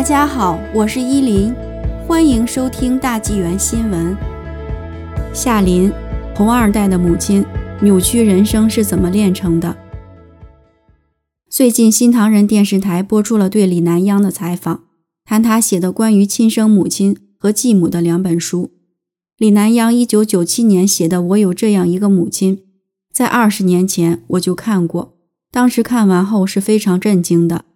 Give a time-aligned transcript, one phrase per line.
[0.00, 1.54] 大家好，我是依林，
[2.08, 4.16] 欢迎收听大纪元新闻。
[5.34, 5.92] 夏琳，
[6.34, 7.44] 红二代的母亲，
[7.82, 9.76] 扭曲人生是怎么炼成的？
[11.50, 14.84] 最近新唐人电视台播出了对李南央的采访，
[15.26, 18.70] 谈他写的关于亲生母亲和继母的两本书。
[19.36, 22.56] 李南央一九九七年写的《我有这样一个母亲》，
[23.12, 25.18] 在二十年前我就看过，
[25.52, 27.66] 当时看完后是非常震惊的。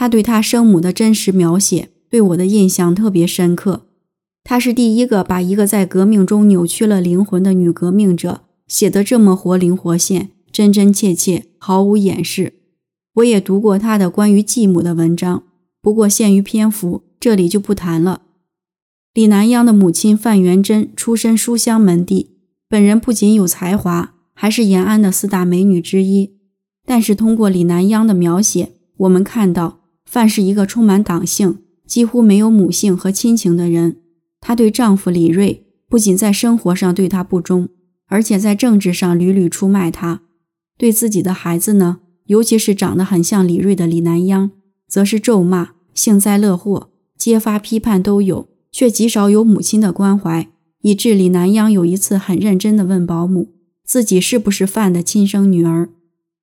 [0.00, 3.82] 他对他生母的真实描写，对我的印象特别深刻。
[4.42, 12.54] 他是第一个把一个在革命中扭曲了灵魂的女革命者写得这么活灵活现、真真切切，毫无掩饰。
[13.16, 15.42] 我也读过他的关于继母的文章，
[15.82, 18.22] 不过限于篇幅，这里就不谈了。
[19.12, 22.30] 李南央的母亲范元贞出身书香门第，
[22.66, 26.38] 本人不仅有才华，还是延安的四大美女之一。
[26.86, 29.79] 但是通过李南央的描写，我们看到。
[30.10, 33.98] 范是一个充满党性、几乎没有母性和亲情的人。
[34.40, 37.68] 她对丈夫李瑞不仅在生活上对他不忠，
[38.08, 40.22] 而且在政治上屡屡出卖他。
[40.76, 44.50] 对自己的孩子呢，尤其是长得很像李瑞的李南央，
[44.88, 50.48] 则是咒骂、幸灾乐祸、揭发批判都有，却极少有母亲的关怀，
[50.80, 53.52] 以致李南央有一次很认真地问保姆，
[53.84, 55.90] 自己是不是范的亲生女儿。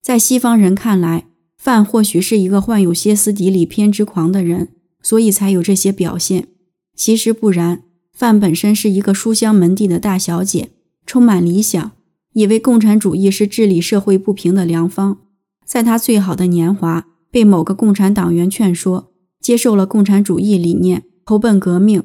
[0.00, 1.27] 在西方人看来，
[1.58, 4.68] 范或许是一个患有歇斯底里、偏执狂的人，
[5.02, 6.46] 所以才有这些表现。
[6.94, 10.70] 其实不然，范本身是一个书香门第的大小姐，
[11.04, 11.92] 充满理想，
[12.32, 15.18] 以为共产主义是治理社会不平的良方。
[15.64, 22.02] 在她最好的年华，被某个共产党员劝说，接受了共产主义理念，投奔革命。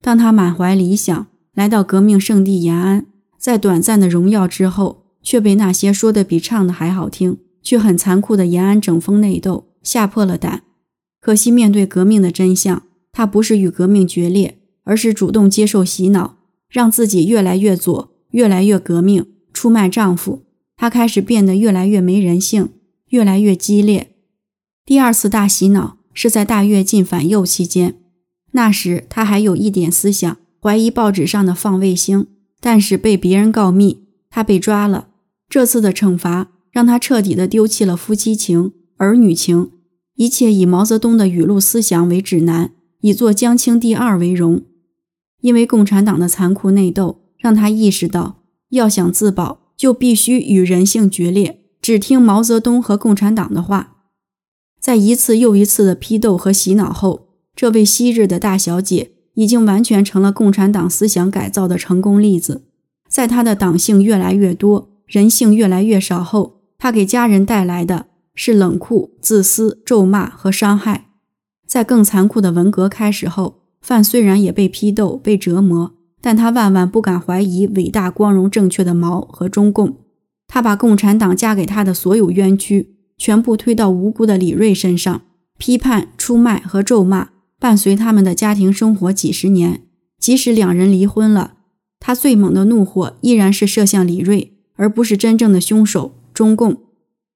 [0.00, 7.38] 当她满怀理想，来到革命圣地延安，在短暂的荣耀之后，却被那些说的比唱的还好听。
[7.62, 10.62] 却很残酷的延安整风内斗吓破了胆。
[11.20, 12.82] 可惜面对革命的真相，
[13.12, 16.36] 她不是与革命决裂，而是主动接受洗脑，
[16.68, 20.42] 让自己越来越左，越来越革命，出卖丈夫。
[20.76, 22.70] 她开始变得越来越没人性，
[23.10, 24.16] 越来越激烈。
[24.84, 27.94] 第二次大洗脑是在大跃进反右期间，
[28.50, 32.26] 那时她还有一点思想，怀疑报纸上的放卫星，
[32.60, 35.08] 但是被别人告密，她被抓了。
[35.48, 36.48] 这次的惩罚。
[36.72, 39.70] 让他彻底的丢弃了夫妻情、儿女情，
[40.16, 42.72] 一切以毛泽东的语录思想为指南，
[43.02, 44.62] 以做江青第二为荣。
[45.42, 53.96] 因为共产党的残酷内斗，让他意识到，要想自保，就必须与人性决裂，只听毛泽东和共产党的话。
[54.80, 62.64] 在一次又一次的批斗和洗脑后，这位昔日的大小姐已经完全成了共产党思想改造的成功例子。
[63.08, 71.10] 在她的党性越来越多，人性越来越少后，他给家人带来的是冷酷、自私、咒骂和伤害。
[71.64, 79.98] 在更残酷的文革开始后，范虽然也被批斗、被折磨，但他万万不敢怀疑伟大、光荣、正确的毛和中共。
[80.48, 85.22] 他把共产党加给他的所有冤屈全部推到无辜的李瑞身上，
[85.56, 87.28] 批判、出卖和咒骂
[87.60, 89.82] 伴随他们的家庭生活几十年。
[90.18, 91.52] 即使两人离婚了，
[92.00, 96.14] 他最猛的怒火依然是射向李瑞，而不是真正的凶手。
[96.32, 96.82] 中共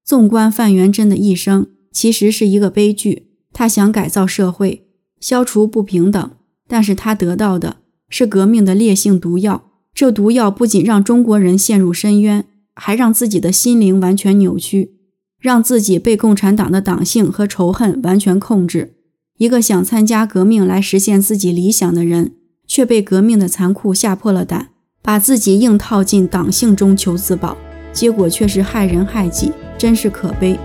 [0.03, 3.27] 纵观范元贞的一生，其实是一个悲剧。
[3.53, 4.87] 他想改造社会，
[5.19, 6.31] 消除不平等，
[6.67, 7.77] 但是他得到的
[8.09, 9.71] 是革命的烈性毒药。
[9.93, 14.91] 这毒药不仅让中国人陷入深渊，还让自己的心灵完全扭曲，
[15.39, 18.93] 让自己被共产党的党性和仇恨完全控制。
[19.39, 22.33] 一个想参加革命来实现自己理想的人，
[22.67, 24.69] 却被革命的残酷吓破了胆，
[25.01, 27.57] 把自己硬套进党性中求自保。
[27.97, 30.55] 结果却是害人害己，真是可悲。